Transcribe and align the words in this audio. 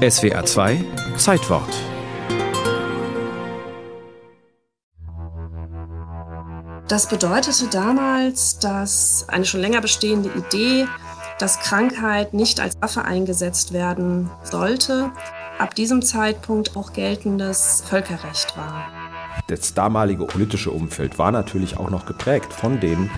SWR 0.00 0.46
2 0.46 0.82
Zeitwort 1.18 1.68
Das 6.88 7.06
bedeutete 7.06 7.66
damals, 7.70 8.58
dass 8.60 9.26
eine 9.28 9.44
schon 9.44 9.60
länger 9.60 9.82
bestehende 9.82 10.30
Idee, 10.30 10.86
dass 11.38 11.60
Krankheit 11.60 12.32
nicht 12.32 12.60
als 12.60 12.80
Waffe 12.80 13.04
eingesetzt 13.04 13.74
werden 13.74 14.30
sollte, 14.42 15.12
ab 15.58 15.74
diesem 15.74 16.00
Zeitpunkt 16.00 16.76
auch 16.76 16.94
geltendes 16.94 17.82
Völkerrecht 17.86 18.56
war. 18.56 18.86
Das 19.48 19.74
damalige 19.74 20.24
politische 20.24 20.70
Umfeld 20.70 21.18
war 21.18 21.30
natürlich 21.30 21.76
auch 21.76 21.90
noch 21.90 22.06
geprägt 22.06 22.54
von 22.54 22.80
den 22.80 23.10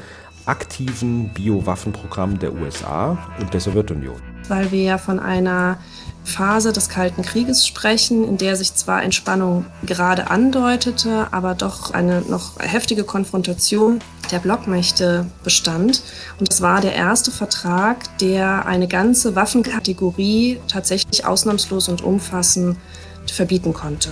aktiven 0.47 1.33
Biowaffenprogrammen 1.33 2.41
der 2.41 2.53
USA 2.53 3.17
und 3.39 3.55
der 3.55 3.61
Sowjetunion. 3.61 4.32
Weil 4.49 4.73
wir 4.73 4.83
ja 4.83 4.99
von 4.99 5.21
einer 5.21 5.79
Phase 6.25 6.73
des 6.73 6.89
Kalten 6.89 7.23
Krieges 7.23 7.67
sprechen, 7.67 8.27
in 8.27 8.39
der 8.39 8.57
sich 8.57 8.75
zwar 8.75 9.03
Entspannung 9.03 9.67
gerade 9.85 10.31
andeutete, 10.31 11.29
aber 11.33 11.55
doch 11.55 11.93
eine 11.93 12.23
noch 12.23 12.59
heftige 12.61 13.05
Konfrontation 13.05 13.99
der 14.31 14.39
Blockmächte 14.39 15.27
bestand. 15.43 16.03
Und 16.39 16.51
es 16.51 16.63
war 16.63 16.81
der 16.81 16.95
erste 16.95 17.31
Vertrag, 17.31 18.19
der 18.19 18.67
eine 18.67 18.89
ganze 18.89 19.35
Waffenkategorie 19.35 20.61
tatsächlich 20.69 21.27
ausnahmslos 21.27 21.89
und 21.89 22.03
umfassend 22.03 22.79
verbieten 23.27 23.73
konnte. 23.73 24.11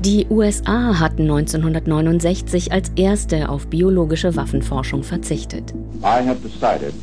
Die 0.00 0.26
USA 0.28 1.00
hatten 1.00 1.22
1969 1.22 2.70
als 2.70 2.92
erste 2.96 3.48
auf 3.48 3.66
biologische 3.66 4.36
Waffenforschung 4.36 5.02
verzichtet. 5.02 5.72
I 6.02 6.24
have 6.26 6.36
decided 6.42 6.94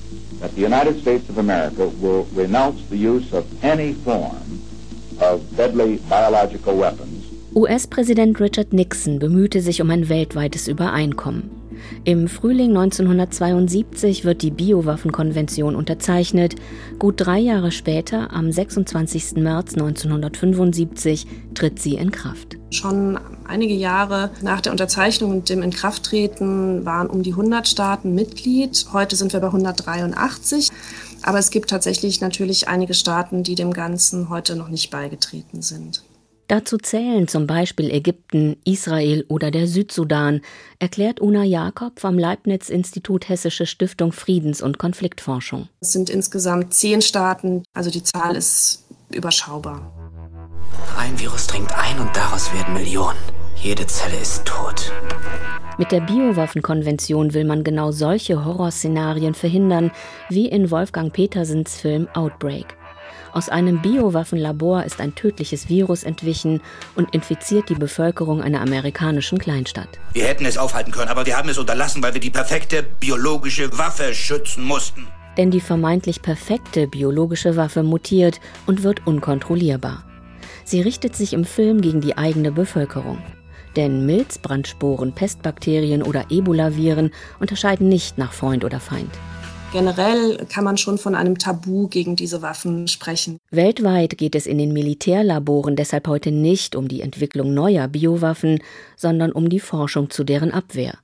that 0.43 0.53
the 0.55 0.61
United 0.61 0.99
States 0.99 1.29
of 1.29 1.37
America 1.37 1.87
will 2.01 2.27
renounce 2.35 2.83
the 2.89 2.97
use 2.97 3.31
of 3.31 3.45
any 3.63 3.93
form 3.93 4.59
of 5.21 5.41
deadly 5.55 5.99
biological 6.09 6.75
weapons. 6.75 7.23
US-Präsident 7.55 8.41
Richard 8.41 8.73
Nixon 8.73 9.19
bemühte 9.19 9.61
sich 9.61 9.81
um 9.81 9.89
ein 9.89 10.09
weltweites 10.09 10.67
Übereinkommen. 10.67 11.62
Im 12.03 12.27
Frühling 12.27 12.69
1972 12.69 14.25
wird 14.25 14.41
die 14.41 14.51
Biowaffenkonvention 14.51 15.75
unterzeichnet. 15.75 16.55
Gut 16.99 17.15
drei 17.17 17.39
Jahre 17.39 17.71
später, 17.71 18.33
am 18.33 18.51
26. 18.51 19.37
März 19.37 19.73
1975, 19.73 21.27
tritt 21.53 21.79
sie 21.79 21.95
in 21.95 22.11
Kraft. 22.11 22.57
Schon 22.71 23.19
einige 23.45 23.73
Jahre 23.73 24.31
nach 24.41 24.61
der 24.61 24.71
Unterzeichnung 24.71 25.31
und 25.31 25.49
dem 25.49 25.61
Inkrafttreten 25.61 26.85
waren 26.85 27.07
um 27.07 27.23
die 27.23 27.31
100 27.31 27.67
Staaten 27.67 28.15
Mitglied. 28.15 28.87
Heute 28.93 29.15
sind 29.15 29.33
wir 29.33 29.39
bei 29.39 29.47
183. 29.47 30.69
Aber 31.21 31.39
es 31.39 31.51
gibt 31.51 31.69
tatsächlich 31.69 32.19
natürlich 32.19 32.67
einige 32.67 32.93
Staaten, 32.93 33.43
die 33.43 33.55
dem 33.55 33.71
Ganzen 33.71 34.29
heute 34.29 34.55
noch 34.55 34.67
nicht 34.67 34.91
beigetreten 34.91 35.61
sind. 35.61 36.03
Dazu 36.53 36.77
zählen 36.77 37.27
zum 37.27 37.47
Beispiel 37.47 37.89
Ägypten, 37.89 38.57
Israel 38.63 39.25
oder 39.27 39.49
der 39.49 39.65
Südsudan, 39.65 40.41
erklärt 40.77 41.19
Una 41.19 41.43
Jakob 41.43 41.99
vom 41.99 42.19
Leibniz-Institut 42.19 43.27
Hessische 43.27 43.65
Stiftung 43.65 44.11
Friedens- 44.11 44.61
und 44.61 44.77
Konfliktforschung. 44.77 45.67
Es 45.79 45.93
sind 45.93 46.11
insgesamt 46.11 46.71
zehn 46.75 47.01
Staaten, 47.01 47.63
also 47.73 47.89
die 47.89 48.03
Zahl 48.03 48.35
ist 48.35 48.83
überschaubar. 49.11 49.91
Ein 50.95 51.19
Virus 51.19 51.47
dringt 51.47 51.71
ein 51.75 51.99
und 51.99 52.15
daraus 52.15 52.53
werden 52.53 52.75
Millionen. 52.75 53.17
Jede 53.55 53.87
Zelle 53.87 54.21
ist 54.21 54.45
tot. 54.45 54.91
Mit 55.79 55.91
der 55.91 56.01
Biowaffenkonvention 56.01 57.33
will 57.33 57.45
man 57.45 57.63
genau 57.63 57.89
solche 57.89 58.45
Horrorszenarien 58.45 59.33
verhindern, 59.33 59.89
wie 60.29 60.49
in 60.49 60.69
Wolfgang 60.69 61.11
Petersens 61.11 61.79
Film 61.79 62.07
Outbreak. 62.13 62.77
Aus 63.33 63.49
einem 63.49 63.81
Biowaffenlabor 63.81 64.83
ist 64.83 65.01
ein 65.01 65.15
tödliches 65.15 65.67
Virus 65.67 66.03
entwichen 66.03 66.61
und 66.95 67.15
infiziert 67.15 67.67
die 67.67 67.73
Bevölkerung 67.73 68.43
einer 68.43 68.61
amerikanischen 68.61 69.39
Kleinstadt. 69.39 69.89
Wir 70.13 70.25
hätten 70.25 70.45
es 70.45 70.59
aufhalten 70.59 70.91
können, 70.91 71.09
aber 71.09 71.25
wir 71.25 71.35
haben 71.35 71.49
es 71.49 71.57
unterlassen, 71.57 72.03
weil 72.03 72.13
wir 72.13 72.21
die 72.21 72.29
perfekte 72.29 72.83
biologische 72.83 73.75
Waffe 73.75 74.13
schützen 74.13 74.63
mussten. 74.63 75.07
Denn 75.35 75.49
die 75.49 75.61
vermeintlich 75.61 76.21
perfekte 76.21 76.85
biologische 76.85 77.55
Waffe 77.55 77.81
mutiert 77.81 78.39
und 78.67 78.83
wird 78.83 79.07
unkontrollierbar. 79.07 80.05
Sie 80.63 80.81
richtet 80.81 81.15
sich 81.15 81.33
im 81.33 81.43
Film 81.43 81.81
gegen 81.81 82.01
die 82.01 82.15
eigene 82.15 82.51
Bevölkerung. 82.51 83.17
Denn 83.75 84.05
Milzbrandsporen, 84.05 85.13
Pestbakterien 85.13 86.03
oder 86.03 86.25
Ebola-Viren 86.29 87.09
unterscheiden 87.39 87.89
nicht 87.89 88.19
nach 88.19 88.31
Freund 88.31 88.63
oder 88.63 88.79
Feind. 88.79 89.09
Generell 89.73 90.45
kann 90.49 90.63
man 90.63 90.77
schon 90.77 90.99
von 90.99 91.15
einem 91.15 91.39
Tabu 91.39 91.87
gegen 91.87 92.15
diese 92.15 92.43
Waffen 92.43 92.87
sprechen. 92.87 93.39
Weltweit 93.49 94.19
geht 94.19 94.35
es 94.35 94.45
in 94.45 94.59
den 94.59 94.71
Militärlaboren 94.71 95.75
deshalb 95.75 96.07
heute 96.07 96.31
nicht 96.31 96.75
um 96.75 96.87
die 96.87 97.01
Entwicklung 97.01 97.55
neuer 97.55 97.87
Biowaffen, 97.87 98.59
sondern 98.95 99.31
um 99.31 99.49
die 99.49 99.59
Forschung 99.59 100.11
zu 100.11 100.23
deren 100.23 100.51
Abwehr. 100.51 100.99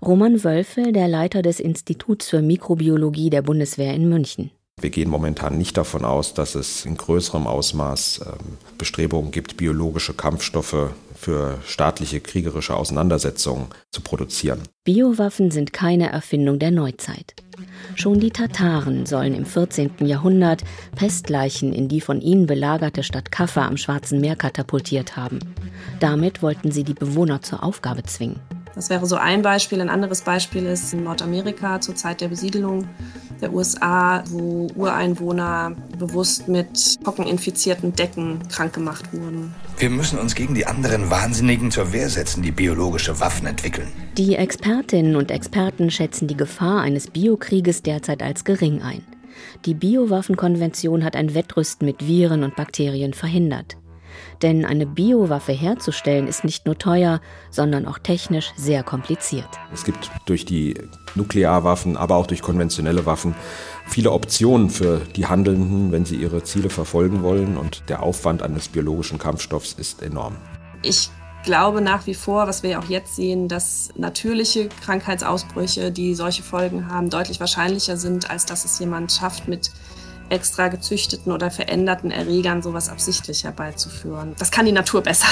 Roman 0.00 0.44
Wölfel, 0.44 0.92
der 0.92 1.08
Leiter 1.08 1.42
des 1.42 1.58
Instituts 1.58 2.28
für 2.28 2.40
Mikrobiologie 2.40 3.30
der 3.30 3.42
Bundeswehr 3.42 3.92
in 3.94 4.08
München. 4.08 4.52
Wir 4.80 4.90
gehen 4.90 5.10
momentan 5.10 5.58
nicht 5.58 5.76
davon 5.76 6.04
aus, 6.04 6.34
dass 6.34 6.54
es 6.54 6.84
in 6.84 6.96
größerem 6.96 7.48
Ausmaß 7.48 8.20
ähm, 8.26 8.58
Bestrebungen 8.78 9.32
gibt, 9.32 9.56
biologische 9.56 10.14
Kampfstoffe 10.14 10.90
für 11.16 11.58
staatliche 11.66 12.20
kriegerische 12.20 12.76
Auseinandersetzungen 12.76 13.66
zu 13.90 14.02
produzieren. 14.02 14.60
Biowaffen 14.84 15.50
sind 15.50 15.72
keine 15.72 16.10
Erfindung 16.10 16.58
der 16.58 16.70
Neuzeit. 16.70 17.34
Schon 17.94 18.20
die 18.20 18.30
Tataren 18.30 19.06
sollen 19.06 19.34
im 19.34 19.46
14. 19.46 19.92
Jahrhundert 20.00 20.62
Pestleichen 20.96 21.72
in 21.72 21.88
die 21.88 22.00
von 22.00 22.20
ihnen 22.20 22.46
belagerte 22.46 23.02
Stadt 23.02 23.30
Kaffa 23.30 23.66
am 23.66 23.76
Schwarzen 23.76 24.20
Meer 24.20 24.36
katapultiert 24.36 25.16
haben. 25.16 25.38
Damit 26.00 26.42
wollten 26.42 26.72
sie 26.72 26.84
die 26.84 26.94
Bewohner 26.94 27.42
zur 27.42 27.62
Aufgabe 27.62 28.02
zwingen. 28.02 28.40
Das 28.74 28.90
wäre 28.90 29.06
so 29.06 29.16
ein 29.16 29.42
Beispiel. 29.42 29.80
Ein 29.80 29.88
anderes 29.88 30.22
Beispiel 30.22 30.66
ist 30.66 30.92
in 30.92 31.04
Nordamerika 31.04 31.80
zur 31.80 31.94
Zeit 31.94 32.20
der 32.20 32.28
Besiedelung 32.28 32.88
der 33.40 33.52
USA, 33.52 34.24
wo 34.28 34.68
Ureinwohner 34.74 35.72
bewusst 35.98 36.48
mit 36.48 36.96
pockeninfizierten 37.02 37.94
Decken 37.94 38.40
krank 38.48 38.72
gemacht 38.72 39.12
wurden. 39.12 39.54
Wir 39.78 39.90
müssen 39.90 40.18
uns 40.18 40.34
gegen 40.34 40.54
die 40.54 40.66
anderen 40.66 41.10
Wahnsinnigen 41.10 41.70
zur 41.70 41.92
Wehr 41.92 42.08
setzen, 42.08 42.42
die 42.42 42.52
biologische 42.52 43.20
Waffen 43.20 43.46
entwickeln. 43.46 43.88
Die 44.16 44.36
Expertinnen 44.36 45.16
und 45.16 45.30
Experten 45.30 45.90
schätzen 45.90 46.28
die 46.28 46.36
Gefahr 46.36 46.80
eines 46.80 47.08
Biokrieges 47.08 47.82
derzeit 47.82 48.22
als 48.22 48.44
gering 48.44 48.82
ein. 48.82 49.02
Die 49.64 49.74
Biowaffenkonvention 49.74 51.04
hat 51.04 51.16
ein 51.16 51.34
Wettrüsten 51.34 51.86
mit 51.86 52.06
Viren 52.06 52.44
und 52.44 52.56
Bakterien 52.56 53.14
verhindert. 53.14 53.76
Denn 54.42 54.64
eine 54.64 54.86
Biowaffe 54.86 55.52
herzustellen 55.52 56.26
ist 56.26 56.44
nicht 56.44 56.66
nur 56.66 56.78
teuer, 56.78 57.20
sondern 57.50 57.86
auch 57.86 57.98
technisch 57.98 58.52
sehr 58.56 58.82
kompliziert. 58.82 59.48
Es 59.72 59.84
gibt 59.84 60.10
durch 60.26 60.44
die 60.44 60.74
Nuklearwaffen, 61.14 61.96
aber 61.96 62.16
auch 62.16 62.26
durch 62.26 62.42
konventionelle 62.42 63.06
Waffen 63.06 63.34
viele 63.86 64.12
Optionen 64.12 64.70
für 64.70 65.00
die 65.16 65.26
Handelnden, 65.26 65.92
wenn 65.92 66.04
sie 66.04 66.16
ihre 66.16 66.42
Ziele 66.42 66.70
verfolgen 66.70 67.22
wollen. 67.22 67.56
Und 67.56 67.84
der 67.88 68.02
Aufwand 68.02 68.42
eines 68.42 68.68
biologischen 68.68 69.18
Kampfstoffs 69.18 69.74
ist 69.74 70.02
enorm. 70.02 70.36
Ich 70.82 71.10
glaube 71.44 71.80
nach 71.80 72.06
wie 72.06 72.14
vor, 72.14 72.46
was 72.46 72.62
wir 72.62 72.78
auch 72.78 72.88
jetzt 72.88 73.16
sehen, 73.16 73.48
dass 73.48 73.90
natürliche 73.96 74.68
Krankheitsausbrüche, 74.84 75.92
die 75.92 76.14
solche 76.14 76.42
Folgen 76.42 76.88
haben, 76.88 77.10
deutlich 77.10 77.38
wahrscheinlicher 77.38 77.96
sind, 77.96 78.30
als 78.30 78.46
dass 78.46 78.64
es 78.64 78.78
jemand 78.78 79.12
schafft, 79.12 79.46
mit 79.46 79.70
extra 80.28 80.68
gezüchteten 80.68 81.32
oder 81.32 81.50
veränderten 81.50 82.10
Erregern 82.10 82.62
sowas 82.62 82.88
absichtlich 82.88 83.44
herbeizuführen. 83.44 84.34
Das 84.38 84.50
kann 84.50 84.66
die 84.66 84.72
Natur 84.72 85.02
besser. 85.02 85.28